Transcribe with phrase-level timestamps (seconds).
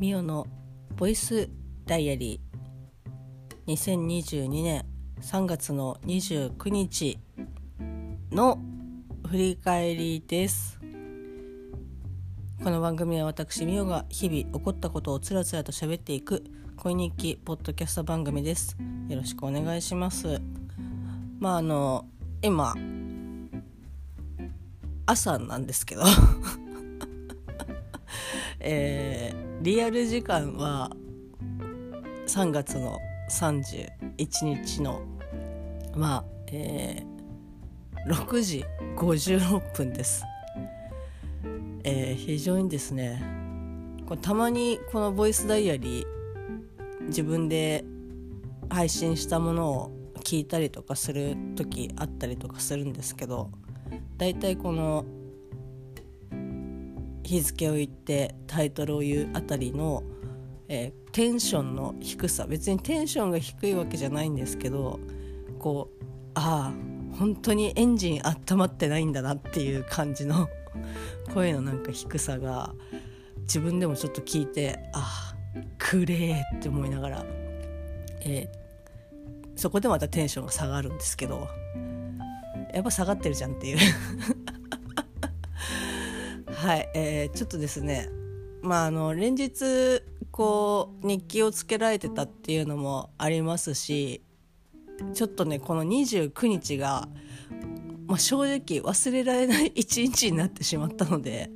[0.00, 0.46] ミオの
[0.96, 1.50] ボイス
[1.84, 4.86] ダイアリー2022年
[5.20, 7.18] 3月の29日
[8.32, 8.58] の
[9.28, 10.80] 振り返りです。
[12.64, 16.44] この番組は私ミオが日々起こったことをつらつらと喋っていく
[16.78, 18.78] 恋日記ポッドキャスト番組です。
[19.10, 20.40] よろしくお願いします。
[21.38, 22.06] まああの
[22.40, 22.74] 今
[25.04, 26.04] 朝なんですけど。
[28.60, 30.90] えー、リアル時間は
[32.26, 32.98] 3月の
[33.30, 35.02] 31日の
[35.96, 38.64] まあえー、6時
[38.96, 40.24] 56分です、
[41.84, 43.22] えー、非常にですね
[44.06, 47.84] こたまにこのボイスダイアリー自分で
[48.68, 49.92] 配信したものを
[50.24, 53.50] 聞いたりとかする時あったりとかするんですけど
[54.16, 55.04] だいたいこの
[57.30, 60.02] 日付を言ってタイトルを言うあたりの、
[60.68, 62.44] えー、テンションの低さ。
[62.48, 64.98] 別にテンションが低いわけじゃないんですけど
[65.60, 70.48] こうああ本当にエンジン温まってないんだなっていう感じの
[71.32, 72.74] 声のなんか低さが
[73.42, 77.26] 自分でもちょっと聞いてああくれーって思いながら、
[78.22, 81.46] えー、そこでまたテンションが下がるんですけど
[82.74, 83.78] やっぱ下がってるじゃんっていう。
[86.60, 88.10] はい、えー、ちょっとですね
[88.60, 94.20] まああの連日こう日記をつけられてたっていうのもありますし
[95.14, 97.08] ちょっとねこの29日が、
[98.06, 101.50] まあ、正直忘れられない 一日になってしまったので、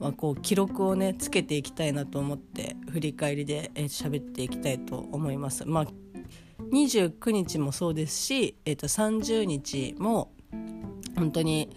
[0.00, 5.64] まあ、こう記録をねつけていきたいなと思って振り返りで喋、えー、っていきたいと思います。
[5.66, 5.86] まあ
[6.72, 10.32] 29日もそうですし、えー、と30日も
[11.14, 11.68] 本当に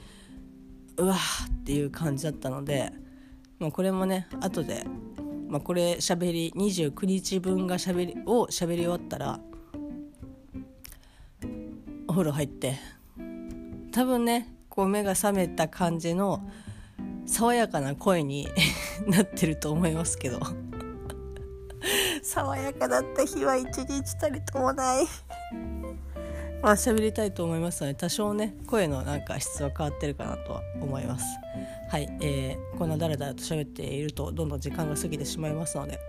[0.98, 2.92] うわっていう感じだったので
[3.60, 4.86] もうこれもね後で、
[5.48, 9.40] まあ、これしゃべり29日分がしゃべりをしゃべり終わったら
[12.08, 12.78] お風呂入って
[13.92, 16.50] 多分ねこう目が覚めた感じの
[17.26, 18.48] 爽やかな声に
[19.08, 20.40] なってると思いますけど。
[22.22, 25.06] 爽やかだった日は一日たりともない。
[26.66, 31.24] まあ喋りたいと思いますので多少ね声のなんか質は変わってるかなとは思います。
[31.92, 36.00] はい、えー、こんなだらだらと喋っているとどんどん時間が過ぎてしまいますので。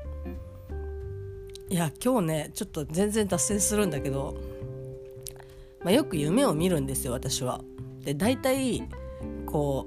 [1.68, 4.34] いや今日ねちょっと全然脱線するんだけど、
[5.84, 7.60] まあ、よく夢を見るんですよ私は。
[8.00, 8.88] で大体
[9.44, 9.86] こ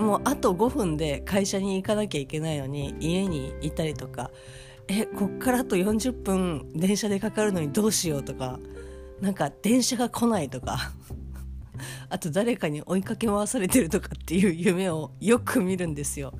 [0.00, 4.32] うもうあと5分で会社に行かなきゃいけないのに家にいたりとか
[4.88, 8.58] えこっからあと40分電車でかかるのにどうしようとか
[9.20, 10.92] なんか電車が来ないとか。
[12.10, 16.32] あと誰かに追いかけ回されてるとかっていう夢をよく見るんですよ。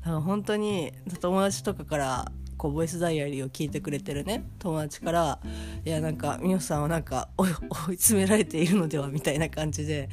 [0.00, 4.48] だから本当に友達とかからこうボイスダイアリーを聞いてくれてるね。
[4.58, 5.40] 友達から
[5.84, 7.50] 「いやなんか美穂さんはなんか追い
[7.96, 10.08] 詰められているのでは」みたいな感じで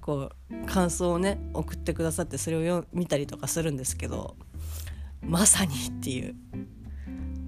[0.00, 4.36] こう感想をね送ってくださってそれを見たりとかするんですけど
[5.20, 6.34] まさにっていう。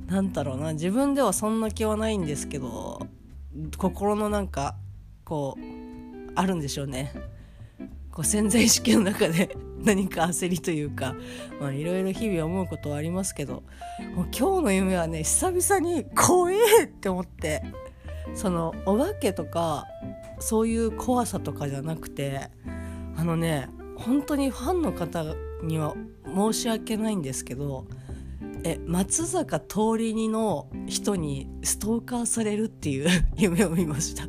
[0.06, 0.72] なんだろうな。
[0.72, 3.06] 自分ではそんな気はないんですけど
[3.76, 4.76] 心のなんか
[5.24, 7.12] こうあるんでしょうね。
[8.12, 11.14] こう潜在意識の中で 何か焦りというか
[11.60, 13.62] いろいろ日々思うことはありますけど
[14.16, 17.62] もう今日の夢はね久々に怖えって思って
[18.34, 19.86] そのお化けとか
[20.40, 22.50] そういう怖さとかじゃなくて
[23.16, 25.24] あのね本当にファンの方
[25.62, 25.94] には
[26.26, 27.86] 申し訳ないんですけど
[28.64, 34.28] え松坂桃李にの人にストーカーされるっていう 夢を見ました。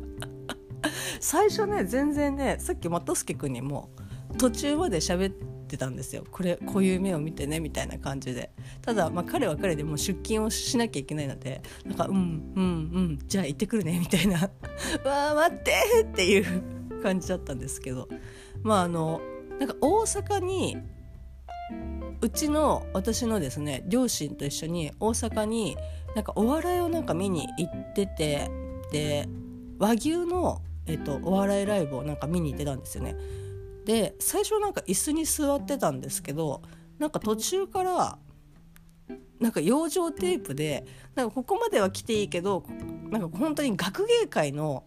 [1.20, 3.90] 最初ね全然ねさっき又助君にも
[4.38, 5.34] 途中まで喋っ
[5.66, 6.24] てたんですよ。
[6.30, 8.52] これこういう夢を見てねみたいな感じで。
[8.82, 12.66] ただ、まあ、彼は彼でもう出勤をしなきゃいけないのでなんかうんうんう
[13.14, 14.50] んじゃあ行ってくるねみたいな。
[15.04, 15.72] わあ待って
[16.02, 18.08] っていう感じだったんですけど。
[18.62, 19.20] まああの
[19.58, 20.78] なんか大阪に
[22.22, 25.76] うちの私のですね両親と一緒に大阪に
[26.14, 28.50] なんかお笑いをなんか見に行ってて
[28.92, 29.28] で
[29.78, 33.16] 和牛の、えっと、お笑いライブをなんか見に行ってたんですよね。
[33.86, 36.62] で最初なんか椅子に座ってたんですけど
[36.98, 38.18] なんか途中から
[39.40, 40.84] なんか養生テープで
[41.14, 42.64] なんかここまでは来ていいけど
[43.08, 44.84] なんか本当に学芸会の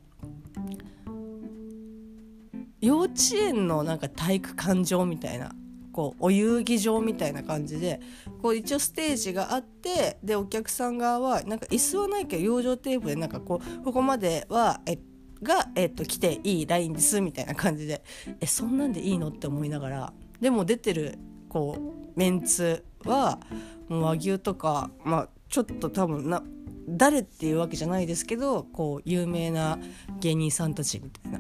[2.82, 5.54] 幼稚園のなんか体育館場みたいな
[5.94, 8.02] こうお遊戯場みたいな感じで
[8.42, 14.98] こう一応ステージがあってでお客さん側はなんか椅子はないけど養生テープでなんかこうここまではえ
[15.42, 18.04] が、えっと、来ていいラインですみたいな感じで
[18.42, 23.40] えそんなんでいいのって思いながらでも出てるこうメンツは
[23.88, 26.44] もう和牛とかまあちょっと多分な
[26.88, 29.78] 誰っていうわけじゃないですけどこう有名な
[30.20, 31.40] 芸人さんたちみたいな。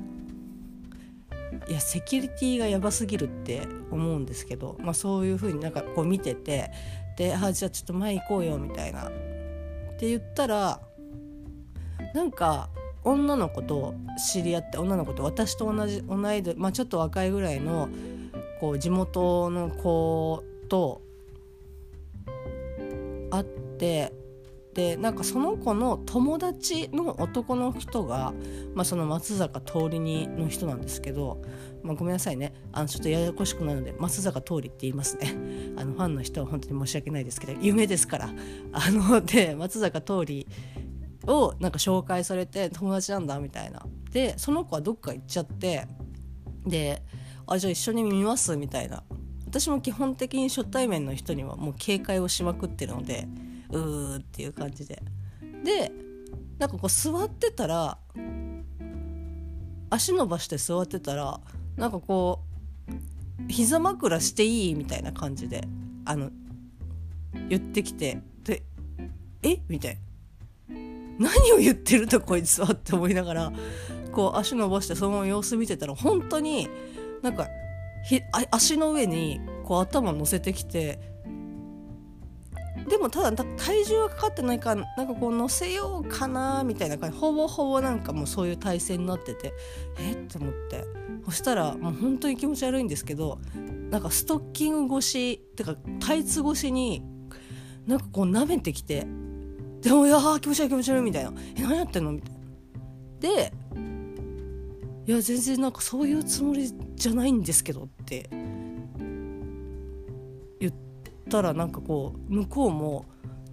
[1.67, 3.61] いやセキュリティがやばすぎるって
[3.91, 6.71] 思うんですけど、まあ、そういう風になんかこう見てて
[7.17, 9.07] で「あじゃあちょっと前行こうよ」みたいな。
[9.07, 10.81] って言ったら
[12.13, 12.69] なんか
[13.03, 13.93] 女の子と
[14.31, 17.89] 知り合って女の子と私と同じ同い年、まあ、ちょっと若いぐらいの
[18.59, 21.01] こう地元の子と
[23.29, 24.13] 会って
[24.73, 28.33] でなんかその子の友達の男の人が、
[28.73, 31.41] まあ、その松坂桃李にの人なんですけど、
[31.83, 32.53] まあ、ごめんなさいね。
[32.71, 35.35] あのちょっとややこしくなるので松坂桃李って言いますね。
[35.77, 38.33] あのファンの人は本当に申し訳ないですけど有名ですから。
[38.71, 40.45] あので松坂桃李
[41.27, 43.85] をなんか紹介されて友達なんだみたいな。
[44.11, 45.87] でその子はどっか行っちゃって
[46.65, 47.03] で
[47.45, 49.03] あじゃあ一緒に見ますみたいな。
[49.45, 53.27] 私も基本的に初対面の人にはもう警戒をしまくってるので
[53.73, 55.01] うーっていう感じで。
[55.63, 55.91] で
[56.59, 57.97] なんかこう座ってたら
[59.89, 61.39] 足伸ばして座ってたら
[61.75, 62.41] なんかこ
[62.89, 65.67] う膝枕していいみたいな感じで
[66.05, 66.29] あの
[67.49, 68.63] 言ってきてで
[69.41, 69.59] え？
[69.67, 70.01] みたいな。
[71.19, 73.53] 何を言ってるとこいつはって思いながら
[74.11, 76.67] こう足伸ばしてそのまま様子見てたら本当に
[77.21, 77.47] なんか
[78.05, 78.21] ひ
[78.51, 80.99] 足の上にこう頭乗せてきて
[82.87, 87.17] でもただ体重はかかってないからなんかこう乗せようかなみたいな感じ。
[87.17, 89.53] ほぼほぼなんかもうそういう体勢になってて。
[89.99, 90.11] え？
[90.11, 90.85] って思って。
[91.25, 93.39] そしたらもう本当に気持ち悪いんですけど
[93.89, 97.01] なんかストッキング越しってかタイツ越しに
[97.87, 99.07] なんかこう舐めてきて
[99.81, 101.33] でもいや気持ち悪い気持ち悪いみたいな。
[101.57, 102.11] え何やってんの？
[102.11, 102.39] みたいな。
[103.19, 103.53] で
[105.05, 108.29] いや全然なんかそういうつもりじゃないんですけどって。
[111.25, 113.05] ったらなんかこう向こうも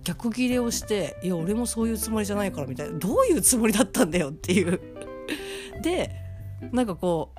[0.03, 4.81] 逆ギレをして「いや俺もそういうつもりじゃないから」みたいなどういうつもりだったんだよっていう。
[5.83, 6.11] で
[6.73, 7.33] なんかこ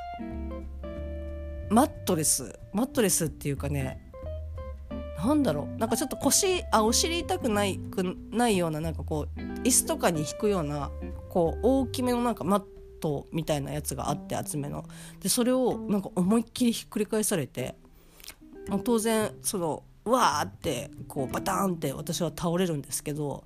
[1.69, 4.11] うマットレスマットレスっていうかね
[5.17, 10.91] なんだろうなんかちょっと腰あお尻痛くないくないようななんかこう椅子とかに引くような
[11.29, 12.63] こう大きめのなんかマッ
[12.99, 14.85] トみたいなやつがあって厚めの。
[15.19, 17.75] でそれをなんか思いっきりひっくり返されて
[18.83, 23.43] 当然そのわーってこうバタンって私は倒れるんですけど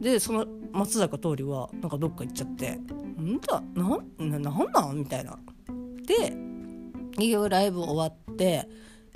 [0.00, 2.72] でその松坂桃李はなんかどっか行っちゃって
[3.20, 5.38] 「んだなんなんなん?」みたいな。
[6.06, 6.36] で
[7.16, 8.68] 結局ライブ終わって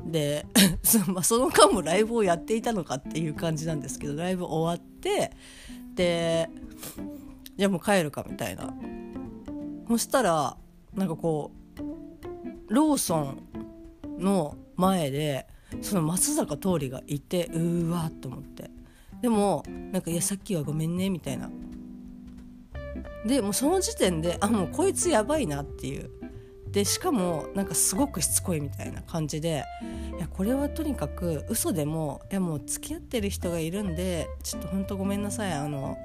[0.05, 0.47] で
[1.09, 5.33] まあ、その間もライブをやっていたのかっていう感じなんですけどライブ終わって
[5.95, 6.49] で
[7.57, 8.73] じゃあもう帰るかみたいな
[9.89, 10.57] そしたら
[10.95, 11.51] なんかこ
[12.69, 13.43] うローソン
[14.19, 15.47] の前で
[15.83, 18.71] その松坂桃李がいてうわっと思って。
[19.21, 21.51] でもなんか「いやさっきはごめんね」みたいな。
[23.27, 26.11] でもうその時点であもうこいつやばいなっていう。
[26.71, 29.65] でしかもなんかすごくしつこいみたいな感じで
[30.19, 35.97] いやこれはとにかく嘘でもいやもう付き合ってる人がいるんでちょっと本当ごめんなさいあの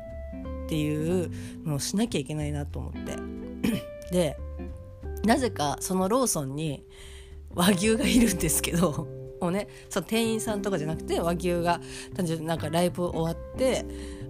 [0.65, 1.30] っていう
[1.65, 3.18] のをしなきゃいけないなと思って。
[4.12, 4.38] で
[5.25, 6.84] なぜかそのローソンに
[7.53, 9.08] 和牛がいるんですけど
[9.44, 11.80] もねその店員さんとかじゃなくて和牛が
[12.16, 13.86] 単純になんかライブ終わって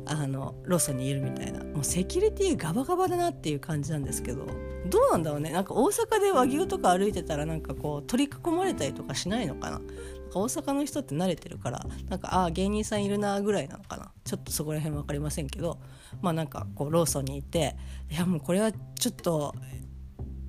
[0.06, 1.64] あのローソンにいるみたいな。
[1.64, 4.46] もうセキュリティガバガバだなっていう感じなんですけど
[4.90, 5.52] どうなんだろうね。
[5.52, 9.82] なんか大阪で和牛とか歩いてたらなんかこう取り囲まれたりとかしないのかな。
[10.36, 14.12] 大阪の人って慣れてるからなんかああ芸人さんいるなぐらいなのかな。
[14.24, 15.80] ちょっとそこら辺分かりませんけど
[16.22, 17.76] まあなんかこうローソンにいて
[18.12, 19.54] いやもうこれはちょっと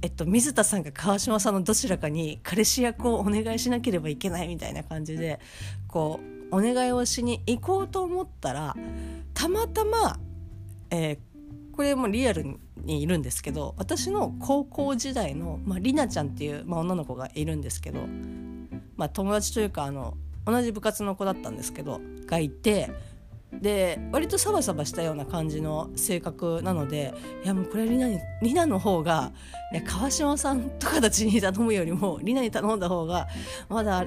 [0.05, 5.41] えっと、水田さんが川島さんのどちらかに彼氏役をお願いしなければいけないみたいな感じで
[5.89, 6.21] こ
[6.51, 8.77] うお願いをしに行こうと思ったら
[9.33, 10.19] たまたま、
[10.91, 11.19] えー、
[11.75, 12.45] これもリアル
[12.77, 18.01] にいるんですけど私の高校時代の、まあ、りなちゃんっていう、まあ、女の子がいるんですけど、
[18.97, 22.91] まあ、友達というかあの同じ部活の子だったんですけどがいて
[23.61, 29.33] で割とサバサバしたような感じの性格なのでいやもうこれリナにリナの方が
[29.73, 33.29] いや川島さんとかたちに頼むよりもリナに頼んだ方が
[33.69, 34.05] まだ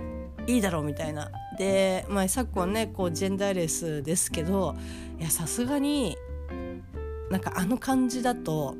[0.47, 1.29] いいだろうみたいな。
[1.57, 4.75] で、まあ、昨今ねこうジェンダーレスですけど
[5.19, 6.15] いやさすがに
[7.29, 8.75] なんかあの感じだと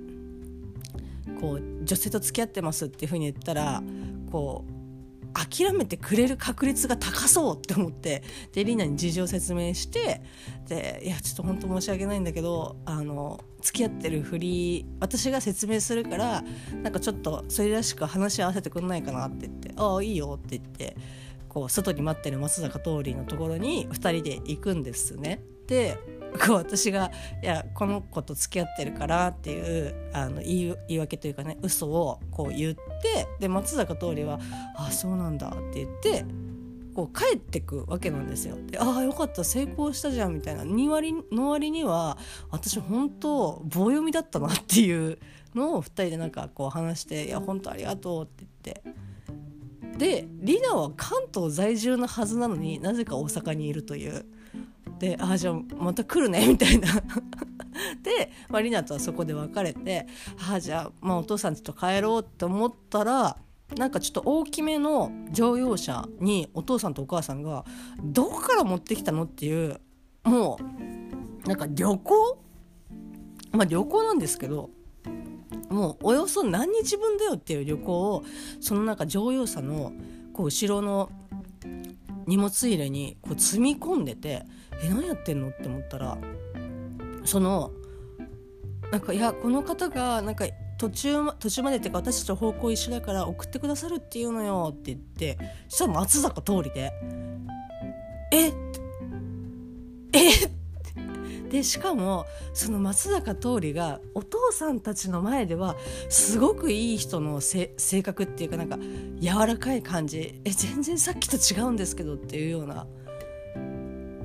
[1.42, 3.84] こう女性と付き合ってますっていうふうに言ったら
[4.32, 4.77] こう
[5.34, 10.22] 諦めてくれる確率が高そうって思ってでリーナに事情を説明して
[10.68, 16.44] でいやちょっと本当申し訳ないんだけどあの付き合ってるふり私が説明するから
[16.82, 20.96] なんかちょっとそれらしく話し合わせてくんないかなって言って「ああいいよ」って言って
[21.50, 25.42] ここう外に待ってる松坂桃李のところに2人で行くんですね。
[25.66, 25.98] で
[26.46, 32.82] こう私が「いやこの子と付き合ってるから」っていうあの言い言い訳というかね嘘をこう言って
[33.40, 34.40] で松坂桃李は
[34.76, 36.26] 「あそうなんだ」って言って
[36.96, 38.58] こう帰ってくわけなんですよ。
[38.66, 42.18] でああよかった成功したじゃんみたいな2割の割には
[42.50, 45.20] 私本当棒読みだったなっていう
[45.54, 49.08] のを2人でなんかこう話して「いや本当ありがとう」って言って。
[49.98, 54.26] でリナは関東在住のはずなのになぜか大阪にいるという
[55.00, 56.88] でああじゃあまた来るね みたいな。
[58.02, 60.08] で、まあ、リナとはそこで別れて
[60.50, 63.38] ああじゃあ、まあ、お父さんちょっと帰ろうって思ったら
[63.76, 67.66] なんかちょっと大きめの乗用車にお父さんとお母さんが
[68.04, 69.80] どこから持ってきたのっていう
[70.24, 70.58] も
[71.46, 72.38] うなんか旅行？
[73.52, 74.70] まあ旅行なんですけど
[75.70, 78.24] もうおよそ何日分だよっていう旅行を
[78.60, 79.94] そのなんか乗用車の
[80.34, 81.10] こう後ろの
[82.28, 84.44] 荷物入れにこう積み込んでて
[84.84, 86.18] え何やってんのって思ったら
[87.24, 87.72] その
[88.92, 90.46] なんかいやこの方がなんか
[90.78, 96.94] 途中途中までっていうか私たちと方向一緒だから送ってくださるっていうのよって言ってそしたら松坂通りで
[98.32, 98.54] 「えっ?」
[100.14, 100.57] えっ
[101.50, 105.76] でしかもその松坂桃李がお父さんたちの前では
[106.10, 107.70] すごくいい人の性
[108.04, 108.78] 格っていうかなんか
[109.20, 112.86] 柔らかい感じえ全然さっきと違うんですけどっていうような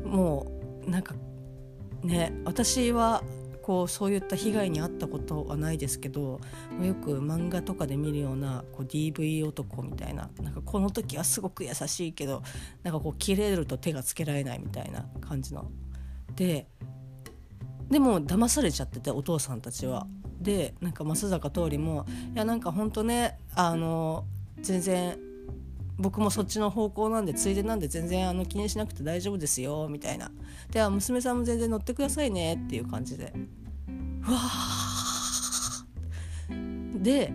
[0.05, 0.47] も
[0.87, 1.15] うなんか
[2.03, 3.23] ね私は
[3.63, 6.41] こうそういった被害に遭ったことはないですけど
[6.83, 12.43] よく漫画とかで見るようなこう DV 男みたいななんかこの時はすごく優しいけど
[12.83, 15.71] なんかこう切れると手がつけられないみたいな感じの。
[16.35, 16.67] で
[17.93, 20.07] でも騙されちゃっててお父さんたちは。
[20.41, 24.25] でなんか増坂桃李も「いやなんかほんとねあの
[24.61, 25.17] 全然
[25.99, 30.33] 僕もそっちの方向なんでついでなんで全然あの気にしなくて大丈夫ですよみたいな。
[30.71, 33.33] では娘さんも全然乗ってくださいねっていう感じで。
[34.27, 34.39] うわ
[36.95, 37.35] で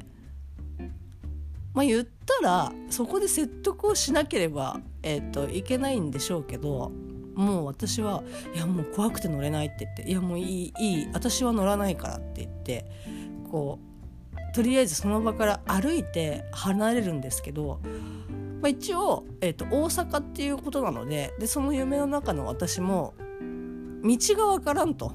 [1.73, 6.91] まあ言ったらそこで説得をしなければ、えーと、いけないんでしょうけど
[7.37, 12.85] もう私は「いやもう怖くて乗れない」って言って「いやもういいいい私は乗らないから」って言って
[13.49, 13.79] こ
[14.33, 17.79] うとりあえずその場から歩いて離れるんですけど
[18.61, 23.13] まあ、一応、えーと、大阪っていうことなのででその夢の中の私も
[24.03, 25.13] 道が分からんと。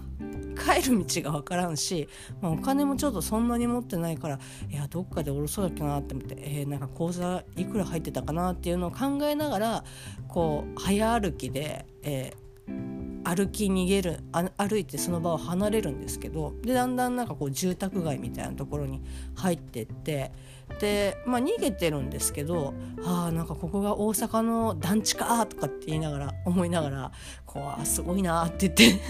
[0.52, 2.08] 帰る道が分からんし、
[2.40, 4.38] まあ、お金もちょっとそんなに持ってないから
[4.70, 9.84] いやどっかで下ろそうだっけなって思って、えー、なんか口座いくら入ってたかなっていうのを考えながら
[10.28, 14.20] こう早歩きで、えー、歩き逃げる
[14.56, 19.02] 歩いてその場を離れるんですけどでだんだんなんかこう住宅街みたいなところに
[19.34, 20.32] 入ってって。
[20.80, 27.12] で、まあ、逃げてるんですけどあなんかここが大阪の団地かとかって言いながら思いながら
[27.46, 29.00] こうすごいなって言って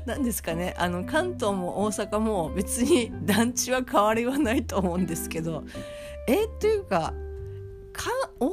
[0.06, 0.74] 何ですかね。
[0.78, 5.64] あの関東も大阪も別に 団地は変わりはないと思うんですけど
[6.26, 7.14] えっていうか
[7.92, 8.10] か
[8.40, 8.52] 大阪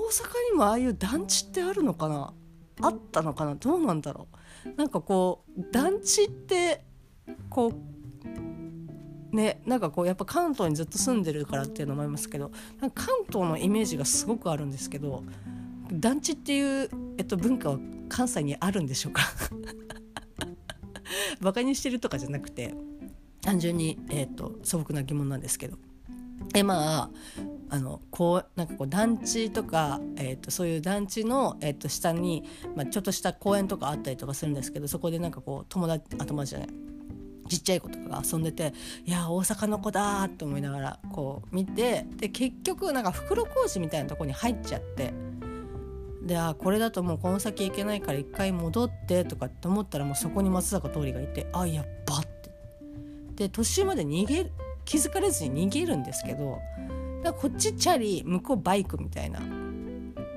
[0.51, 2.33] にもああいう団地ってあるのかな？
[2.81, 3.55] あったのかな？
[3.55, 4.27] どうなんだろ
[4.65, 4.69] う？
[4.77, 6.83] なんかこう団地って
[7.49, 7.73] こ
[9.33, 12.51] うねなんかこうやっぱ関東にずっと住んでるからっていうのもありますけど
[12.93, 15.23] 関東のイメージがすごくあるんですけど
[15.91, 17.79] 団地っていう、えっと、文化は
[18.09, 19.23] 関西にあるんでしょうか？
[21.41, 22.73] バカにしてるとかじゃなくて
[23.41, 25.77] 単純に、えっと、素朴な疑問なんですけど。
[26.53, 27.09] でまあ
[27.69, 32.43] あのこうなんかこう団地とか、えーと、そういう団地の、えーと、下に、
[32.75, 36.69] まあ、ちょっとした公園とかあったりとかするんですけどそこでなんかこう友達あ友達じゃない
[37.47, 38.73] ちっちゃい子とかが遊んでて
[39.05, 45.13] いや大阪の子だって思いながらこう見てで結局なんか袋小路みたいなとこに入っちゃって
[46.31, 52.49] であこれだともうこの先行けないから一回戻ってとかって思ったらもうそこに松坂桃李がいてあやっばって
[53.35, 54.49] で途中まで逃げ
[54.85, 56.59] 気づかれずに逃げるんですけど
[57.21, 59.41] だこっちチャリ向こうバイクみたいな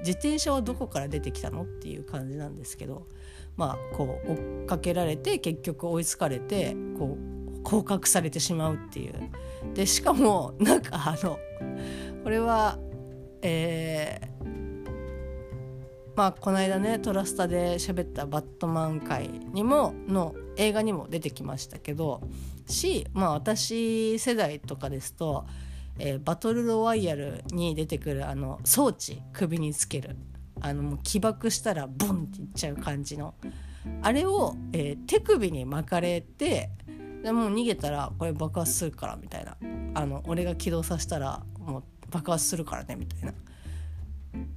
[0.00, 3.06] 自転車はどこから出てきたのっていう感じなんですけど
[3.56, 7.16] まあ、こう追っかけられて結局追いつかれてこ
[7.56, 9.14] う降格されてしまうっていう。
[9.74, 11.38] でしかもなんかあの
[12.24, 12.80] これは
[13.42, 14.63] えー、
[16.16, 22.22] まあこの間ねトラスタで喋ったバットマン界にもの映画にも出てきましたけど
[22.66, 25.44] しまあ私世代とかですと、
[25.98, 30.16] えー、バトルロワイヤルに出てくるあの装置首につける
[30.60, 33.34] あのもう起爆したらボンっていっちゃう感じの
[34.02, 36.70] あれを、えー、手首に巻かれて
[37.22, 39.56] でもう逃げたらこれ爆発するからみたいな。
[39.94, 43.32] あの俺が起動させたらもう爆発するからねみたいな。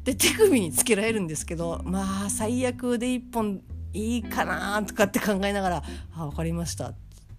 [0.04, 3.62] で手首につけられるんですけどまあ最悪で1本
[3.94, 5.84] いいかなとかって考えながら
[6.16, 6.96] 「あ分かりました」っ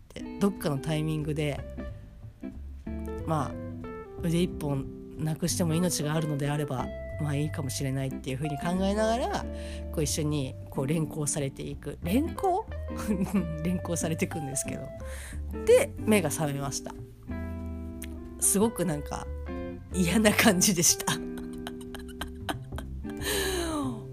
[0.08, 1.60] てどっかのタイミングで
[3.26, 3.68] まあ
[4.22, 4.86] 腕1本
[5.18, 6.86] なくしても命があるのであれば
[7.20, 9.44] まあいいかもしれないっていうふうに考えながら
[9.92, 11.98] こう一緒にこう連行されていく。
[12.02, 12.66] 連行？
[13.64, 14.88] 連行されていくんですけど。
[15.64, 16.94] で目が覚めました。
[18.40, 19.26] すごくなんか
[19.92, 21.27] 嫌な感じでした。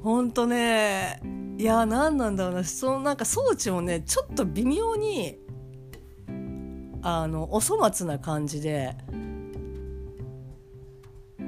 [0.05, 1.19] ほんとね
[1.57, 2.63] いや何なんだろうな。
[2.63, 5.39] そのなんか装置もねちょっと微妙に
[7.01, 8.95] あのお粗末な感じで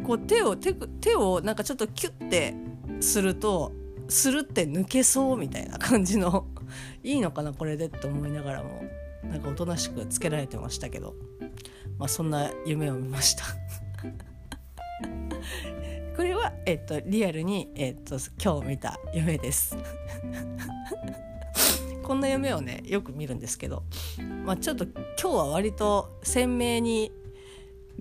[0.04, 2.56] こう手を手手をなんかちょっとキュッて
[3.00, 3.74] すると
[4.08, 6.48] するって抜けそうみたいな感じの
[7.04, 8.82] いいのかなこれでって思いながらも。
[9.24, 11.14] なんかおとなしくつけられてましたけど、
[11.98, 13.44] まあ、そんな夢を見ました。
[16.18, 19.78] これは、えっと、リアルに、えっと、今日見た夢です。
[22.02, 23.84] こんな夢をねよく見るんですけど、
[24.44, 27.12] まあ、ちょっと今日は割と鮮明に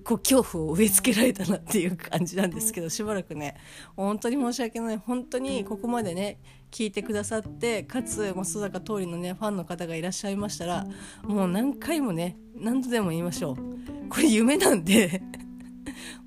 [0.03, 3.55] こう恐怖を植え付けられたなっていう感じなんですけどしばらくね
[3.95, 4.97] 本当に申し訳ない。
[4.97, 6.39] 本当にここまでね
[6.71, 10.87] 聞いてくださってかつ松坂桃李のねファンの方がいらっしゃいましたら
[11.21, 14.09] もう何回もね何度でも言いましょう。
[14.09, 15.21] これ夢なんで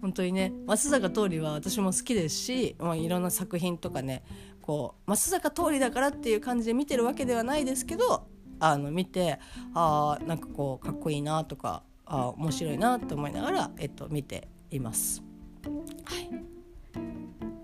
[0.00, 4.23] 本当にね松坂桃李は私も好きですし、まあ、いろんな作品とかね
[4.61, 8.27] こう松坂桃李だからっていう感じで見てるわけではないですけど
[8.61, 9.39] あの見て
[9.75, 15.23] あなんかこうかっこいいなとかあ面白いなと思いながら、えっと、見ています。
[16.05, 16.50] はい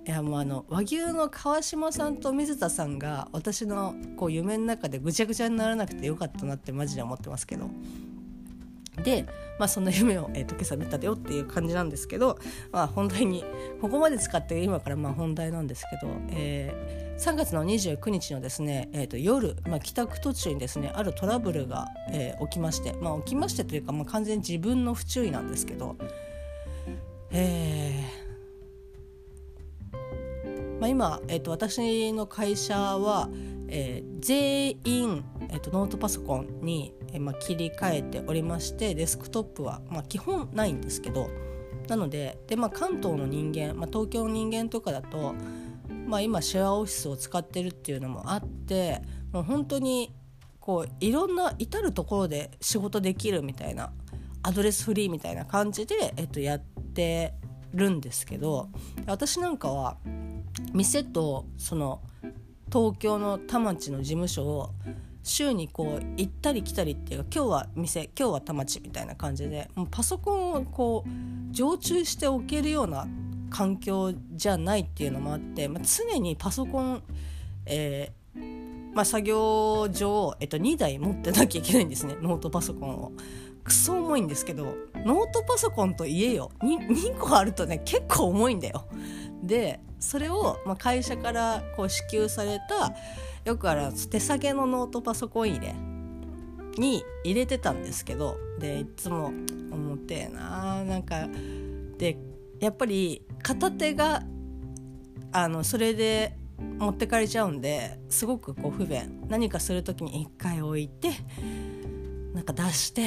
[0.07, 7.69] いやもうあの和牛の川島さんと水田さんが私のこう夢の中でぐちゃぐちゃにならなくてよかったなってマジで思ってますけど
[9.03, 9.27] で、
[9.59, 12.39] まあ、そんな夢を、えーと、今朝見たよっていう感じなんですけど、
[12.73, 13.45] まあ、本題に
[13.81, 25.97] ここまで使って今からまあ本題なんですけど、えー、3月の29日のですね、えーと、夜、まあ、帰宅途中にですねあるトラブルが、えー、起きまして、まあ、起きましてというか、まあ、完全に自分の不注意なんですけど、
[27.31, 28.27] えー
[30.81, 33.31] まあ、今、えーと私の会社は、
[33.69, 41.31] えー、全員、えーと、ノートパソコンに、えー、まあ、切り替えておりましてデスクトップは、まあ、基本ないんですけど
[41.89, 45.35] なのでで、まあ、関東の人間、まあ、東京の人間とかだと、
[46.07, 50.15] まあ、今シェアオフィスを使ってるっていうのもあってもう本当に
[50.61, 53.93] こういろんな至る所で仕事できるみたいな
[54.43, 57.35] アドレスフリーみたいな感じで、えっと、やって
[57.73, 58.69] るんですけど
[59.07, 59.99] 私なんかは
[60.73, 62.01] 店とその
[62.73, 64.71] 東京の田町の事務所を
[65.27, 71.11] 週にこう行ったり来たりっていうか今日は店今日は田町みたいな感じでもうパソコンをこう
[71.51, 73.09] 常駐しておけるような
[73.51, 77.03] 環境じゃないっていうのもあって、まあ、常にパソコン、
[77.67, 83.13] えーまあ、作業上、えっと、2台持ってなきゃいけないんですねノートパソコンを。
[83.65, 88.87] クソ重いんですけどノートパソコンといえよ 2, 2個あるとね結構重いんだよ。
[89.43, 92.95] でそれを、まあ、会社からこう支給された
[93.47, 95.75] よくある手提げのノートパソコン入れ
[96.79, 99.27] に入れてたんですけどでいつも
[99.71, 101.29] 思ってえななんか
[101.97, 102.19] で
[102.59, 104.25] やっぱり片手が
[105.31, 106.37] あのそれで
[106.79, 109.23] 持ってかれちゃうんですごくこう不便。
[109.29, 111.11] 何かする時に一回置いて
[112.35, 113.07] なんか出して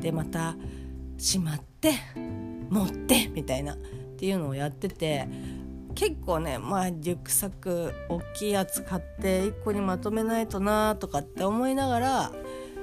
[0.00, 0.56] でまた
[1.16, 1.92] しまって
[2.68, 3.76] 持ってみたいなっ
[4.18, 5.26] ていうのをやってて
[5.94, 12.32] 結構ねまあリュックサック大きいやつ買って1個にまとめないとなとかって思いながら、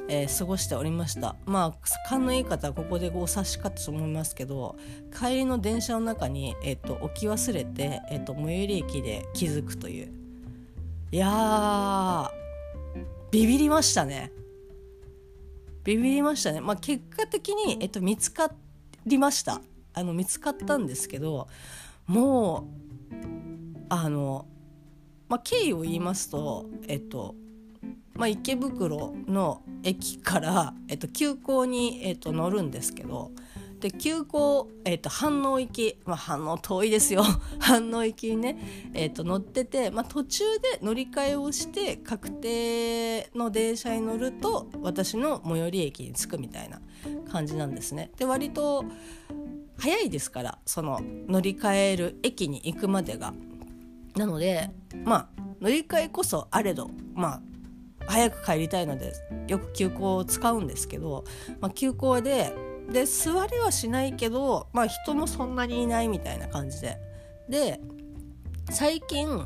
[0.08, 1.36] えー、過ごしておりました。
[1.46, 4.76] まあ勘のいい方はここでお察しかと思いますけど
[5.18, 10.12] 帰りの電車の中に、えーと、置き忘れて、えーと、最寄り駅で気づくという。
[11.12, 12.32] いや
[13.32, 14.32] ビビりましたね。
[15.84, 16.62] ビビりましたね。
[16.62, 18.52] まあ結果的に、えーと見つか
[19.06, 19.62] りました。
[19.94, 21.48] あの見つかったんですけど
[22.08, 22.81] もう
[23.94, 24.46] あの、
[25.28, 27.36] まあ、経緯を言いますとえっと
[28.14, 33.32] まあ、池袋の駅から、えっと、急行に、えっと、乗るんですけど
[33.80, 37.24] で急行、えっと、飯能行き、まあ、飯能遠いですよ
[37.60, 46.80] 飯能行きにね、えっと、乗ってて、まあ、途中で乗り換えをして確定の電車に乗ると私の最寄り駅に着くみたいな
[47.32, 48.12] 感じなんですね。
[48.18, 48.86] で割と
[49.78, 53.34] 早いですからその乗り換える駅に行くまでが。
[54.16, 54.70] なので
[55.06, 55.30] まあ
[55.62, 57.42] 乗り換えこそあれどまあ
[58.08, 59.14] 早く帰りたいので
[59.48, 61.24] よく急行を使うんですけど、
[61.60, 62.54] まあ、急行で
[62.92, 66.98] で座りはしないけど、まあ、人もそんなにいないみたいな感じで。
[67.50, 67.80] で
[68.70, 69.46] 最近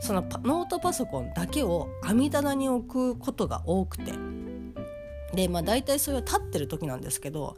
[0.00, 4.12] そのノートパソコンだけを網棚に置くことが多くて。
[5.34, 7.56] でまあ大体それは立ってる時なんですけど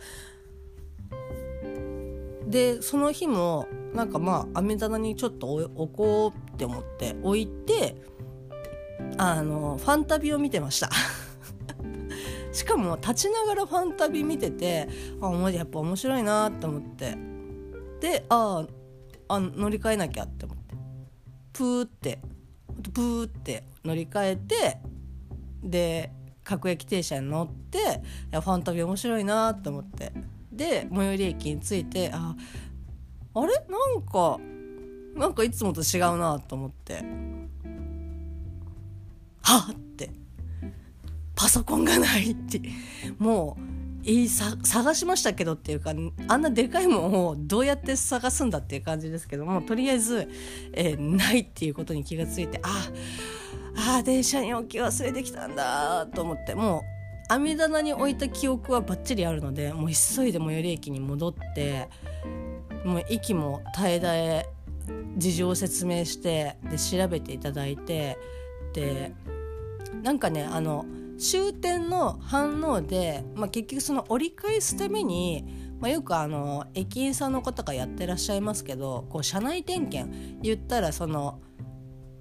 [2.47, 7.97] でその日もなんかまあ網棚にちょっと置こうって思って置いて
[9.19, 10.91] あのファンタビを見てました。
[12.53, 14.89] しかも立ちながらファンタビ見てて
[15.21, 17.17] あやっぱ面白いなって思って。
[18.01, 18.67] であ
[19.29, 20.77] あ乗り換えなきゃって思って。
[21.53, 22.19] プーって
[22.93, 24.79] プーって乗り換えて
[25.63, 26.13] で
[26.45, 27.83] 各駅停車に乗ってい
[28.31, 30.13] やファンタビ面白いなと思って。
[30.57, 32.35] で最寄り駅に着いてあ
[33.35, 33.55] あれ？
[33.69, 34.39] なんか
[35.15, 37.05] なんかいつもと違うなと思って。
[39.43, 39.75] はっ！
[39.75, 40.11] って。
[41.35, 42.61] パソコンがないって。
[43.19, 43.57] も
[44.05, 45.93] ういいさ探しましたけどっていうか
[46.29, 50.29] あんなでかいもんをどうやって探すんだっていう感じですけどもとりあえず、
[50.73, 52.89] えー、ないっていうことに気がついてあ
[53.99, 56.96] あ電車に置き忘れてきたんだと思ってもう
[57.29, 61.89] 網棚に置いた記憶はバッチリあるのでもう急いで最寄り駅に戻って
[62.85, 64.47] もう息も絶え絶え
[65.17, 68.19] 事情を説明してで調べていただいて
[68.73, 69.13] で
[70.03, 70.87] なんかねあの
[71.19, 81.41] 終点の反応で、まあ、結局その折り返すために、まあ、よくあの駅員さんの方がやってらっしゃいますけどこう車内点検言ったらその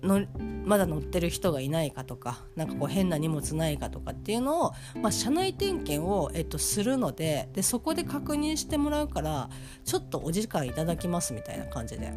[0.06, 0.26] の
[0.66, 9.50] まだ乗ってる人がいないかとかなんかこう変な荷物ないかとかっていうのを、まあ、車内点検を、えっと、するのででそこで確認してもらうから
[9.84, 12.14] ちょっとお時間いただきますみたいな感じで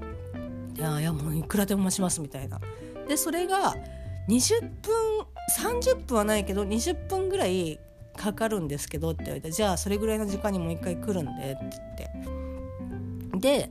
[0.76, 2.60] いやいやもういくらでも待ちますみたいな。
[3.08, 3.74] でそれが
[4.28, 5.26] 20分
[5.58, 7.80] 30分はないけど20分ぐらい
[8.16, 12.38] かかるんですけどって言われてじゃあそれぐらいの時間にもう一回来るんでって言って
[13.38, 13.70] で、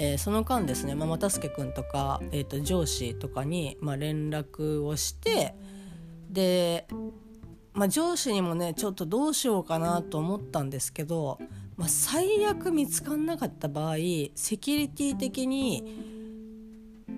[0.00, 5.56] えー、その間ですね、まあ、又助君とか、えー、と上司とかに、まあ、連絡をして
[6.30, 6.86] で、
[7.72, 11.40] まあ、上司にもねちょっとどうしようかなと思ったんですけど、
[11.76, 13.96] まあ、最悪見つかんなかった場合
[14.36, 16.17] セキュリティ的に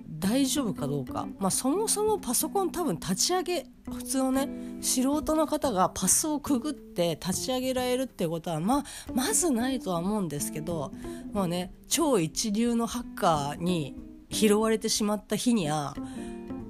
[0.07, 4.47] 大丈夫かどうか、まあ、そもそもパソコン多分立ち上げ普通のね
[4.81, 10.91] 素人の方がパスをくぐって立ち上げられるってことは、まあ、まずないとは思うんですけど
[11.33, 13.95] もうね超一流のハッカーに
[14.29, 15.95] 拾われてしまった日には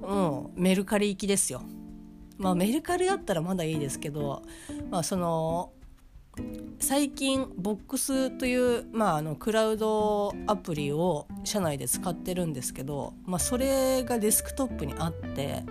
[0.00, 1.62] もうメルカリ行きですよ。
[2.38, 4.42] まあ、メルカリだったらまだいいですけど、
[4.90, 5.72] まあ、その
[6.78, 15.64] 最近ボックスという、まあ、あのクラウドアプリを社内で使ってるんですけど、まあ、それがデスクトップにあって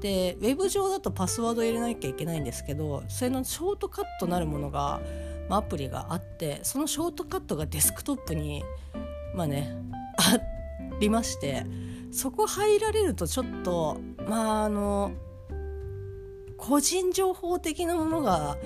[0.00, 5.00] でウェブ上だとパスワード入れなきゃいけないんですけどそれのショートカットなるものが、
[5.48, 8.62] まあ、アプリがあってそのショートカットがデスクトップに
[9.34, 9.76] まあね
[10.16, 10.38] あ
[11.00, 11.64] りまして
[12.10, 15.12] そこ入られるとちょっとまああの
[16.56, 18.56] 個人情報的なものが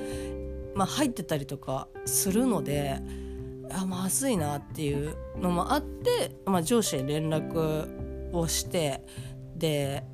[0.75, 3.01] まあ、入ってたりとかするので
[3.71, 9.03] あまずいなっていうのもあって、まあ、上司に連絡をして
[9.57, 10.05] で、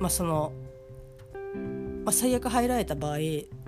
[0.00, 0.52] まあ、その、
[2.04, 3.18] まあ、最悪入られた場合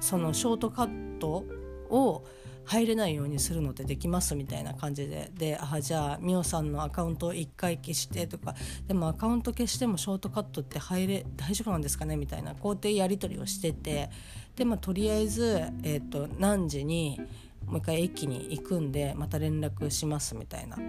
[0.01, 1.45] そのショートカット
[1.91, 2.25] を
[2.65, 8.55] 入れないようにするのってできますみたいな感じでであじゃあ美桜さんのアカウントを1回消してとか
[8.87, 14.09] でもアカウント消してもショートカットって入れ大丈夫なんですかねみたいな工程やり取りをしてて
[14.57, 17.21] でまあとりあえず、えーと、何時に
[17.67, 20.77] もう一回駅に行くんでまた連絡しますみたいな。
[20.77, 20.81] っ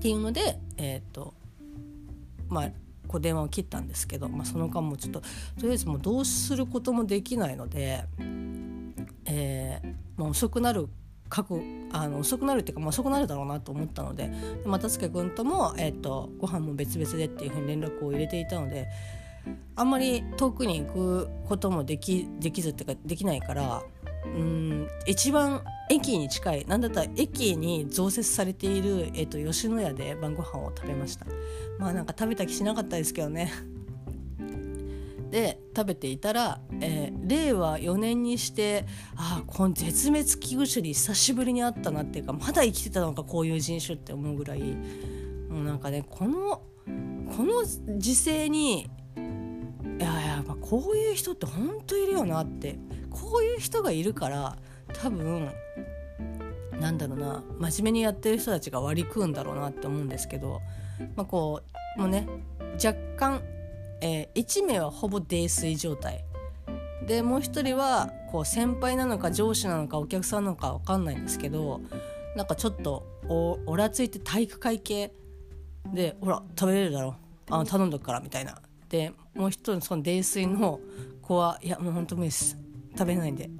[0.00, 1.34] ていうのでえっ、ー、と
[2.48, 2.70] まあ
[3.08, 5.26] こう電話を切ったんですけど、まあ、その間もちょっとと
[5.62, 8.04] りあえずもうどうすることもできないので、
[9.24, 10.88] えー、まあ、遅くなる
[11.28, 11.62] く
[11.92, 14.30] あの遅くなるっていうか、まあ、遅くなるだろうなと思ったので
[14.64, 18.88] 又助君とも、えーと、ご飯も別々でっていうふうに連絡を入れていたので
[19.76, 23.82] あんまり遠くに行くこともできできずっていうかできないから
[24.24, 31.26] うん一番駅に近い何だったら駅に増設されている、えーと吉野家で晩ご飯を食べました。
[31.78, 33.52] まあなんか食べた気しなかったですけどね。
[35.30, 44.60] で食べていたら、えー、令和4年にしてああこの絶滅危惧種に久しぶりに会ったなっていうかまだ生きてたのかこういう人種って思うぐらい。
[44.60, 46.62] もうなんかねこの
[47.36, 47.64] この
[47.98, 48.90] 時勢に
[49.98, 52.78] いやいや、まあ、こういう人って本当いるよなって。
[53.10, 54.56] こういう人がいるから
[54.92, 55.50] 多分
[56.78, 60.60] なんだろうな真面目にやってる人たちが割り食うんだろうなって思うんですけど、
[61.16, 61.62] まあ、こ
[61.96, 62.28] うもうね
[62.82, 63.42] 若干
[64.00, 66.24] えー、1名はほぼ泥酔状態。
[67.06, 71.80] でもう1人はこう先輩なのか上司なのかお客さんなのか分かんないんですけど
[72.36, 73.06] なんかちょっと
[73.66, 75.12] おらついて体育会系
[75.92, 77.16] でほら食べれるだろ。
[77.50, 78.60] あ頼んどくからみたいな。
[78.88, 80.80] でもう一人その泥酔の
[81.22, 82.56] 子はいやもうほんと無理です。
[82.96, 83.50] 食べないんで。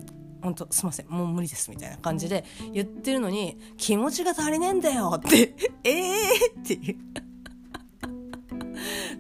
[0.41, 1.09] 本当すいません。
[1.09, 6.97] もう無理ですみたいな感じで言ってるのに気持ちが足りねえんだよって ええ、っていう。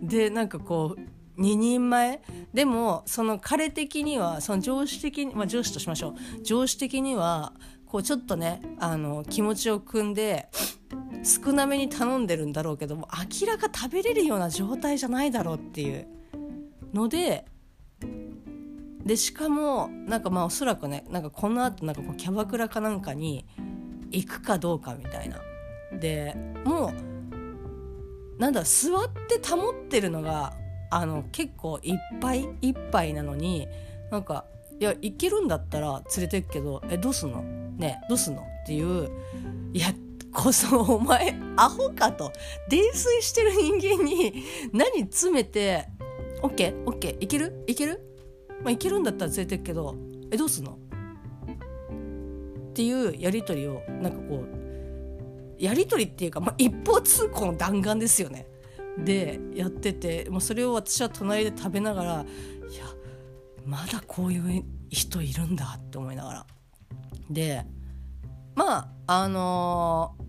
[0.03, 2.23] でなんかこう2人前。
[2.53, 6.43] でもその彼的にはその上司的に、まあ、上司としましょう。
[6.43, 7.53] 上司的には
[7.89, 10.49] こうちょっとねあの気持ちを組んで
[11.23, 13.09] 少なめに頼んでるんだろうけども
[13.41, 16.07] 明らか食べれるような状態じゃないだろうっていう。
[16.95, 17.45] ので
[19.05, 23.47] でしかもなんかまあおそらくねなんかこのあとんかこうキャバクラかなんかに
[24.11, 25.39] 行くかどうかみたいな。
[25.99, 30.55] でもうなんだ座って保ってるのが
[30.91, 33.67] あの結構いっぱいいっぱいなのに
[34.11, 34.45] なんか
[34.81, 37.43] いや行けるんだったら連れてくけどえどうすんの？
[37.43, 38.43] ねどうすんの？
[38.43, 39.11] っていう
[39.73, 39.89] いや
[40.33, 42.33] こそお前アホかと
[42.71, 45.89] 泥酔してる人間に何詰めて
[46.43, 47.65] OKOK いける？
[47.67, 48.01] いける？
[48.63, 49.97] まあ、いけるんだったら連れてくけど
[50.31, 50.79] えどうすんの？
[52.71, 58.47] っていうやり取りをなんかこうやり取りっていうか、まあ、一方通行の弾丸ですよね。
[58.99, 62.27] でやっててもうそれを私は隣で食べながら
[63.69, 66.47] まだこういう人いるんだって思いながら。
[67.31, 67.65] で
[68.55, 70.25] まああのー、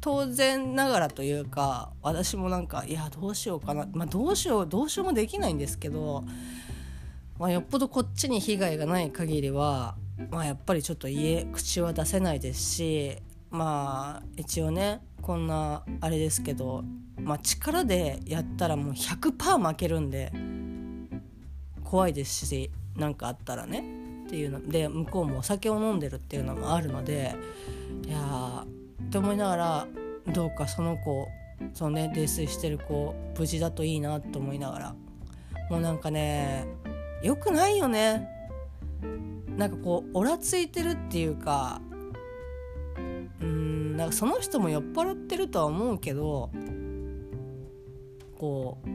[0.00, 6.24] 当然ながらというか私もなんかいやどうしようかな、まあ、どうしようどうしようもできないんですけど
[7.38, 9.96] まあ、よっぽどこっちに被害がない限りは、
[10.30, 13.16] まあ、やっぱりちょっと家口は出せないですし
[13.50, 16.84] まあ一応ねこんなあれですけど、
[17.18, 20.32] まあ、力でやったらもう100%負けるんで
[21.82, 23.84] 怖いですし何かあったらね
[24.26, 27.34] っていうので向こうもお酒を飲んでるっていうのもあるので
[28.06, 28.64] いや
[29.04, 29.86] って思いながら
[30.32, 31.28] どうかその子
[31.72, 34.94] そのね泥酔してる子無事だといいなと思いながら
[35.70, 36.66] もうなんかね
[37.22, 38.28] 良くないよね。
[39.56, 41.80] なんかこうオラついてるっていうか
[43.40, 46.50] うんなんかその人も酔っ払ってるとは思うけど
[48.36, 48.88] こう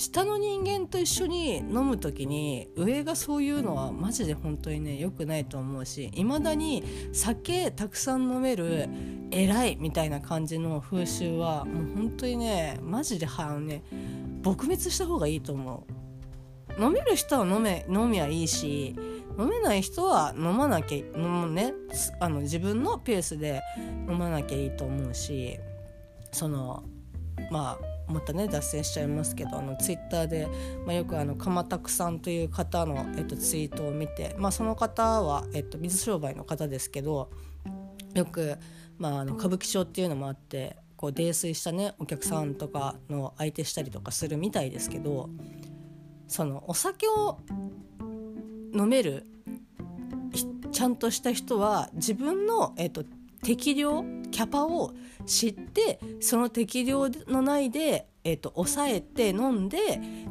[0.00, 6.82] 下の人間と一緒に飲む時に上がそういうのはマジで本当にね良くないと思うしいまだに
[7.12, 8.88] 酒たくさん飲める
[9.30, 13.82] 偉いみたいな感じの風習はもう本当にねマジではね
[14.40, 16.82] 撲滅した方がいいと思う。
[16.82, 18.96] 飲める人は飲め飲みはいいし
[19.38, 21.74] 飲めない人は飲まなきゃ飲むね
[22.20, 23.60] あの自分のペースで
[24.08, 25.58] 飲まなきゃいいと思うし
[26.32, 26.84] その
[27.50, 30.48] まあまたね脱線しちゃいますけどあのツイッターで、
[30.86, 37.30] まあ、よくあの鎌田さんという方の、えっと、ツイートを見て、まあ、その方は、えっと、水商売の方ですけど
[38.14, 38.58] よく、
[38.98, 45.30] まあ、あの歌舞伎町っていうのもあってこう泥酔したねお客さんとかの相手したりとかするみたいですけど
[46.28, 47.38] そのお酒を
[48.74, 49.26] 飲める
[50.72, 53.04] ちゃんとした人は自分の、えーと、
[53.42, 54.92] 適量キャパを
[55.26, 59.78] 知ってその適量の内で、えーと、抑えて飲んで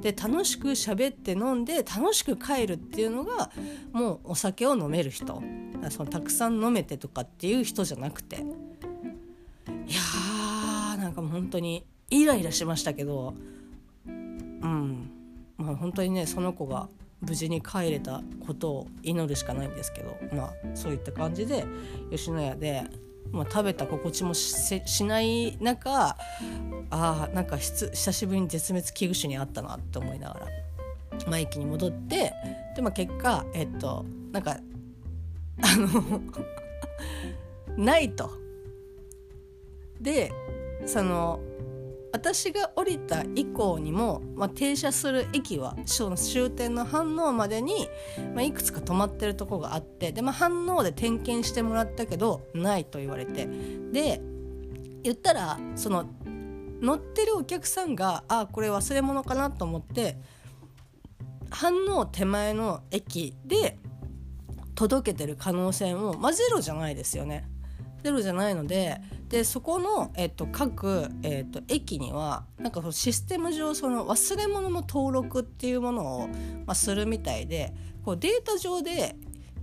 [0.01, 3.51] で楽しく喋って飲んで楽しく帰るっていうのが
[3.91, 5.41] もうお酒を飲める人。
[5.89, 8.37] そのたくさん飲めてとかっていう人じゃなくて。
[8.37, 13.33] いやーなんかもう本当にイライラしましたけど。
[14.05, 15.11] うん。
[15.57, 16.89] まあ、本当にねその子が
[17.21, 21.65] 無事に帰れたことを祈るしかないんですけど、まあ、そういった感じで
[22.09, 22.83] 吉野家で、
[23.31, 26.15] まあ、食べた心地もしない中
[26.89, 30.47] あなんか久しぶりに絶滅危惧種にあったなって思いながら、
[31.27, 32.33] まあ、駅に戻って
[32.75, 34.57] で、まあ、結果えっとなんか
[35.61, 36.21] あの
[37.77, 38.31] ないと。
[40.01, 40.31] で
[40.85, 41.39] その
[42.11, 47.87] 私が降りた以降にも、まあ、停車する駅は終点の反応までに、
[48.33, 53.47] まあ、いくつか止まってるとこがあってで、まあ、反応で点検してもらったけどないと言われて
[53.91, 54.21] で
[55.03, 56.09] 言ったらその
[56.81, 60.17] 乗ってるお客さんがあこれ忘れ物かなと思って
[61.51, 63.77] 反応手前の駅で
[64.75, 67.48] 届けてる可能性も、まあ、ゼロじゃないですよね。
[68.03, 76.33] ゼロじゃないのででそこの、えっと、各、えっと、駅にはなんかそのシステム上その忘れ物の登録っていうものを、ま
[76.67, 79.15] あ、するみたいでこうデータ上で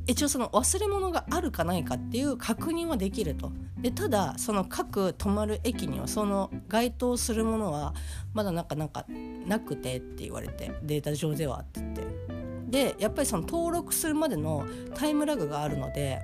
[0.07, 3.51] 一応その忘れ物があるかないかっていう確認はできると。
[3.79, 7.93] でただその各止まる駅にはその該当するものは
[8.33, 9.05] まだなんかなんか
[9.47, 12.37] なくてって言われてデータ上ではって言って。
[12.69, 16.21] でやっぱりその登録するまでのタイムラグがあるので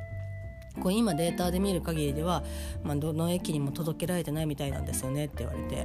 [0.80, 2.42] こう今データで見る限りでは、
[2.82, 5.78] まあ、どの駅にも届けられてないみたいなんですよねって言われてい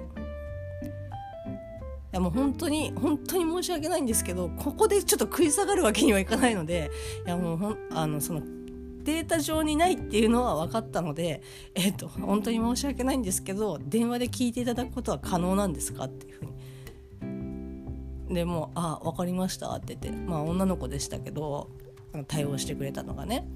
[2.13, 6.89] やもう本当に本当に申し訳ないんですけどここでちょっと食い下がるわけにはいかないので
[7.25, 8.41] いやもうほんあのその
[9.03, 11.41] データ上にないっていうのは分かったので、
[11.75, 18.35] えっ、と本当に申し訳ないんですけど電話で聞いていただくことは可能なんですかっていうふうに。
[18.35, 21.69] でもう「あ分かりました」って言ってまあ女の子でしたけど
[22.27, 23.47] 対応してくれたのがね。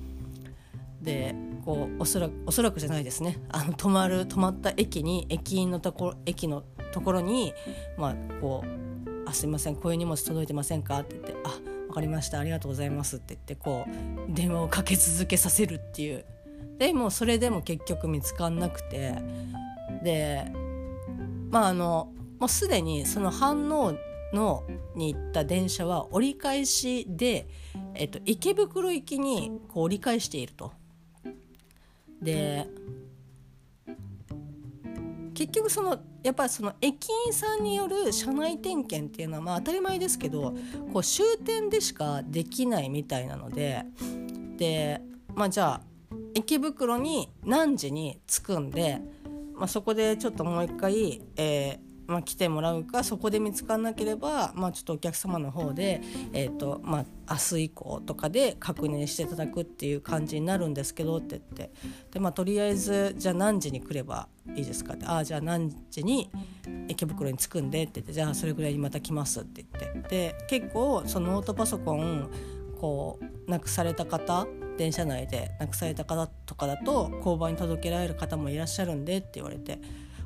[1.01, 1.35] で
[1.65, 7.53] こうおそらくおそらくじゃないですねあの止まる止まった駅に駅員のところ駅のところに
[7.97, 16.25] まあこう「あすいませんこういう荷物届いてませんか?」って言って「あ分かりましたありがとうございます」って言ってこう電話をかけ続けさせるっていう
[16.77, 19.15] でもそれでも結局見つかんなくて
[20.03, 20.51] で
[21.49, 23.93] まああのもうすでにその反応
[24.33, 24.63] の
[24.95, 27.47] に行った電車は折り返しで、
[27.93, 30.71] えっと、池袋行きにこう折り返していると。
[32.21, 32.67] で
[35.33, 40.53] 結局そのやっぱりその駅員さんによる車内点検っていうのはまあ当たり前ですけど
[40.93, 43.83] こう終点でしかできないみたいなので
[44.57, 45.01] で
[45.33, 45.81] まあじゃあ
[46.35, 49.01] 池袋に何時に着くんで、
[49.55, 56.01] まあ、そこでちょっともう一回、えーまあ、来てもらうかそこで見つからなければ、まあ、ちょっとお客様の方で、
[56.33, 61.71] えーとまあ、明日以降とかで確認していただくっていう感じになるんですけどって言って。
[62.11, 65.05] で、まあ、とりあえずじゃあ何時に来ればいいですかって。
[65.05, 66.29] ああじゃあ何時に
[66.89, 68.11] 池袋に着くんでって言って。
[68.11, 70.09] じゃあそれぐらいにまた来ますって言って。
[70.09, 72.29] で結構そのノートパソコン
[72.77, 74.47] こうなくされた方
[74.77, 79.79] 電車内でなくされた方とかだと交番に届けられる方もいらっしゃるんでって言われて。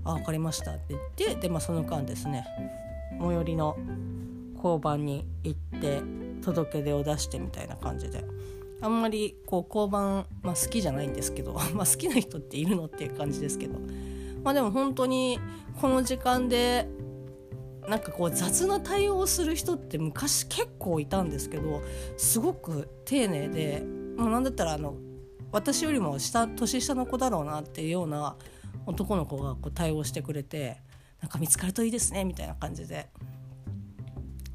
[0.06, 2.46] あ分かりました」って言ってで、まあ、その間ですね
[3.20, 3.78] 最寄りの
[4.56, 6.02] 交番に行って
[6.42, 8.24] 届け出を出してみたいな感じで。
[8.82, 13.80] あんまりこう交番、まあ、好きじゃないんですけど まあ好きな人っているのっていう感じですけど。
[14.44, 15.40] まあでも本当に
[15.82, 16.88] この時間で
[17.90, 21.82] なんかこう雑な対応をする人って昔結構いたんですけど
[22.16, 23.84] すごく丁寧で
[24.18, 24.96] もうなんだったらあの
[25.52, 28.36] 私よりも下年下の子だろうなっていうような
[28.86, 30.82] 男の子がこう対応してくれて
[31.22, 33.10] なんか見つかるといいですねみたいな感じで。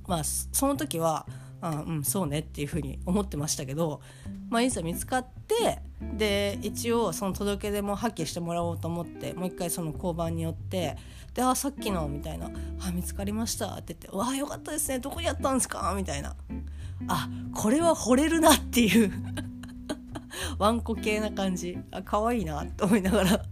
[0.07, 1.25] まあその時は
[1.61, 4.01] あうんそうねっていうふうに思ってましたけど、
[4.49, 5.79] まあ、いざ見つかって
[6.17, 10.97] で一応その届け出も破棄してもらおうと思ってもう一回その交番に寄って
[11.35, 16.35] 「であさっきの」みたいな「あ見つかりました」って言って「わあよかったですねどこにやったんですか?」みたいな
[17.09, 19.13] 「あこれは惚れるな」っていう。
[20.59, 21.79] ワンコ系な感じ。
[21.91, 23.45] あ可愛いなと思いながら。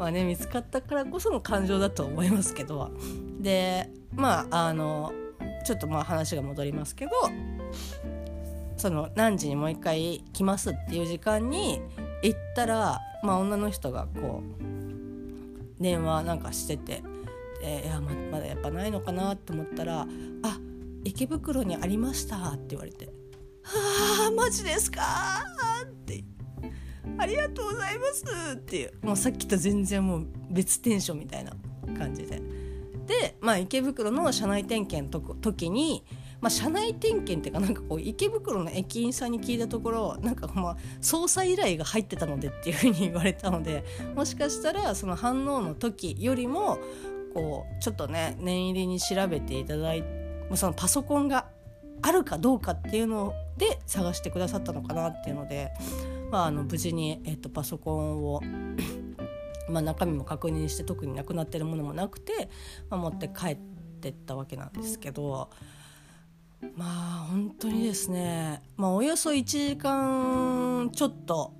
[0.00, 2.90] まあね見つかったからこその感情だと思いますけど
[3.38, 5.12] でまああの
[5.66, 7.12] ちょっとまあ話が戻りますけど
[8.78, 11.82] その何時にもう一回来ますっていう時間に
[12.22, 17.02] 行ったら、まあ、女の人がこう電話なんかしてて
[17.60, 20.06] 「でいやままだやっぱないのかな?」と思ったら
[20.42, 20.58] 「あ
[21.04, 23.12] 池袋にありました」って言われて
[23.62, 25.02] 「はあマジですか?」
[27.18, 31.52] ありがとうございます」っていうもうさっきと全然もう別テンションみたいな
[31.96, 32.40] 感じで。
[33.06, 36.04] で、まあ、池袋の車内点検の時に、
[36.40, 46.78] まあ、車内点検っていうかなんかこう池袋の駅員さんに聞いたところなんかまあ捜査依頼が入ってたのでっていうふうに言われたので もしかしたらその反応の時よりも
[47.34, 50.20] こうちょっとね念入りに調べていただいて
[50.54, 51.46] そのパソコンが
[52.02, 55.72] あるかどうかっていうので探してくださったのかなっていうので
[56.30, 58.40] まあ、あの無事に、えっと、パソコンを
[59.68, 62.50] まあ、中身も確認して特になくなってるものもなくて、
[62.88, 63.56] まあ、持って帰っ
[64.00, 65.48] てったわけなんですけど
[66.74, 71.54] まあ本当にですね、まあ、およそ1時間ちょっと、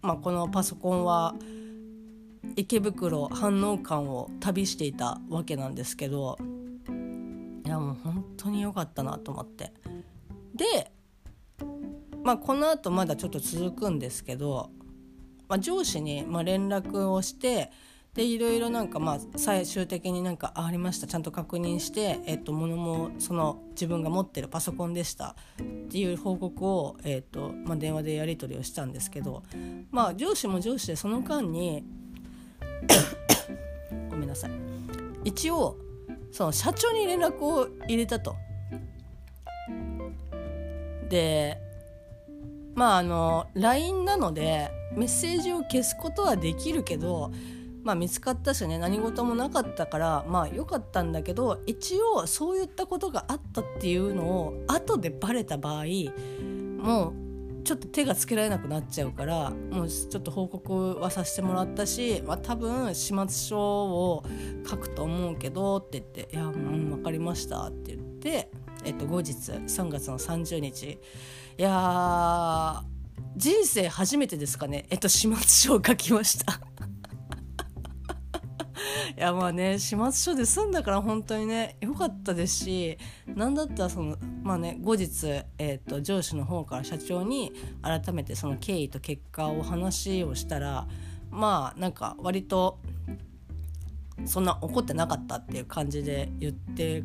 [0.00, 1.34] まあ、このパソコンは
[2.56, 6.38] 池袋反応館を旅していたわけなんですけど
[7.70, 9.72] いやもう本当に良かったなと思って。
[10.56, 10.90] で
[12.24, 14.70] まあ、このあとまだちょっと続くんですけど、
[15.48, 17.70] まあ、上司にま連絡をして
[18.12, 29.44] でいろいろなんかまあ最終的になんかありましたちゃんと確認して、えっと、物もその自分が持ってるパソコンでしたっていう報告を、えっとまあ、電話でやり取りをしたんですけど、
[29.92, 31.84] まあ、上司も上司でその間に
[34.10, 34.50] ごめんなさい。
[35.22, 35.78] 一応
[36.32, 38.36] その社長に連絡を入れたと。
[41.08, 41.58] で
[42.74, 47.32] まああの LINE なのでメッセージを消すことはできるけど、
[47.82, 55.84] まあ、見つかったしね何事もなかったからまあ良かったんだけど一応そういったことがあったっていうのを後でバレた場合
[56.78, 57.29] もう
[57.64, 64.24] ちょっと手がつけられなくなっちゃうからもうちょっと報告はさせてもらったし、まあ、多分始末書を
[64.68, 66.54] 書くと思うけどって言って「いやもう
[66.96, 68.50] 分かりました」って言って、
[68.84, 70.98] えっと、後日3月の30日
[71.58, 72.82] いや
[73.36, 74.86] 人生初めてですかね。
[74.90, 76.60] えっと始末書を書きました。
[79.16, 85.26] いやまあね始末書で済んだから本当にね良かったですし何だったらそのまあね後日、
[85.58, 87.52] えーと、上司の方から社長に
[87.82, 90.86] 改めてその経緯と結果を話をしたら
[91.30, 92.78] まあなんか割と
[94.26, 97.02] そんな怒ってなかったっていう感じで言って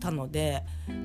[0.00, 0.62] たので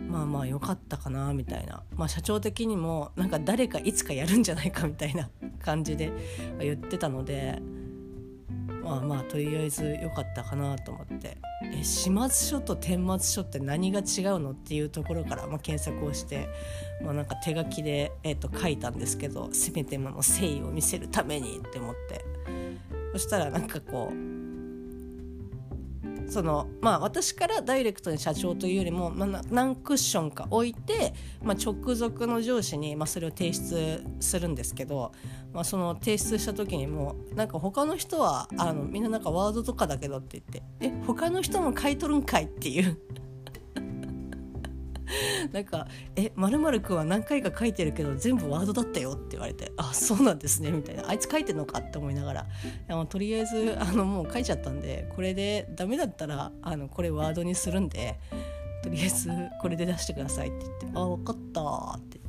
[0.10, 5.30] まあまあ良かったかなみたいな、まあ、社長的にもなんか誰かいつかやるんじゃないかみたいな
[5.62, 6.12] 感じで
[6.60, 7.62] 言ってたので。
[8.90, 11.38] まあまあとりあえず良かったかなと思って。
[11.62, 14.06] え始末書と顛末書って何が違う
[14.40, 16.48] のっていうところから、まあ、検索をして、
[17.04, 22.26] まあ、なんか手書きで、えー、と書いたんですけどせめてもの誠意を見せるためにって思って。
[23.12, 24.30] そしたらなんかこう
[26.32, 31.14] そのまあ私からダイレクトに社長というよりも、まあ、何クッションか置いて、
[31.44, 35.12] まあ、直属の上司に、まあ、それを提出するんですけど、
[35.54, 42.98] まあ、その提出した時にもなんか他の人はあのみんななんかワードとかだけどって言って「え他の人も書いとるんかい?」っていう
[45.52, 52.46] なんか「えまるくんは何回か書いてるけど全部ワードだったよ」って言われて「あそうなんですね」みたいな「あいつ書いてんのか?」って思いながらい
[52.88, 58.20] やとりあえずあのもう書いちゃったんでこれでダメだったらあのこれワードにするんで
[58.84, 59.30] とりあえず
[59.62, 61.62] これで出してくださいって言って「あ分かった」
[61.98, 62.20] って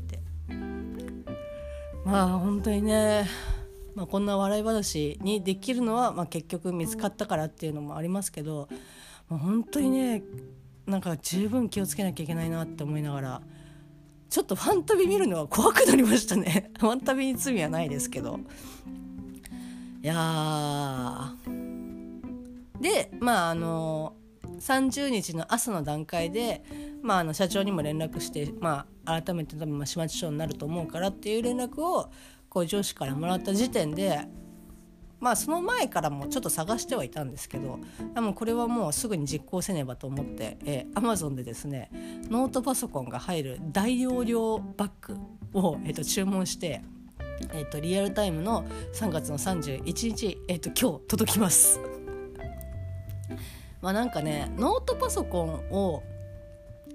[2.05, 3.27] まあ本当にね
[3.95, 8.69] まあ、こんな笑い話にできるのは、まあ、結局見つかったからっていうのもありますけど、
[9.29, 10.23] まあ、本当にね
[10.87, 13.43] なんか十分気をつけなきゃいけないなって思いながら
[14.29, 16.71] ちょっとファンタビ見るのは怖くなりましたね。
[16.79, 18.39] ファンタビに罪はないですけど。
[20.03, 21.35] いや
[22.81, 24.15] でまああの
[24.61, 26.63] 30日の朝の段階で、
[27.03, 32.11] まあ、あの社長にも連絡して、まあ、改めて多分始末書になると思うからっていう連絡を
[32.49, 34.27] こう上司からもらった時点で
[35.21, 37.79] まあその前からもちょっと探してはいたんですけど
[38.15, 41.91] でもこれはもうすぐに実行せねばと思って、えー、Amazon でですね
[42.31, 45.17] ノートパソコンが入る大容量バッグ
[45.53, 46.83] を、えー、と注文して、
[47.53, 51.81] えー、とリアルタイムの3月の31日、えー、と今日届きます。
[53.83, 56.03] まあなんかねノートパソコンを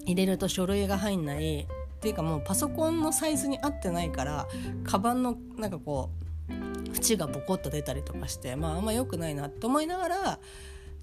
[0.06, 1.68] 入れると書類が入んない
[2.06, 4.48] ていうかもうパソコンのサイズに合ってないから
[4.84, 6.12] カバンのなんかこ
[6.52, 6.54] う
[6.96, 10.40] 縁がボコッと出たりとかしてまああんま良くないなって思いながら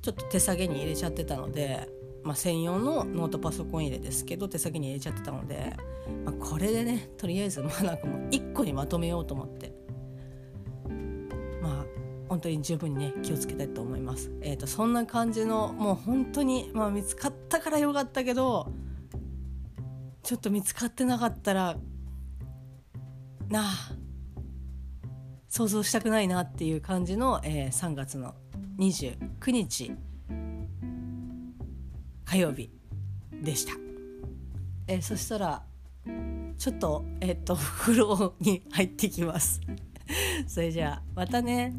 [0.01, 1.89] ちょっと手下げに入れちゃってたので、
[2.23, 5.75] まあ、専用のノートパソコン入れですけど手下げに入れちゃってたので、
[6.25, 9.75] まあ、これでねとりあえずまあなんかもう1個にまとめようと思って
[11.61, 11.85] まあ
[12.29, 14.31] 本当に十分にね気をつけたいと思います。
[14.41, 18.73] えーと、そんな感じのもう本当に、まあ、見つかったからよかったけど
[20.23, 21.77] ちょっと見つかってなかったら
[23.49, 23.93] なあ
[25.49, 28.35] 想像したくないなっていう感じの、えー、3月の
[28.79, 29.93] 29日
[32.25, 32.71] 火曜日
[33.43, 33.75] でした、
[34.87, 35.63] えー、そしたら
[36.59, 39.61] ちょっとえっ、と風呂に入ってきます。
[40.47, 41.75] それじゃあまたね。